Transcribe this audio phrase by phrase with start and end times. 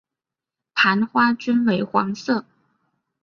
[0.73, 2.43] 盘花均为黄色。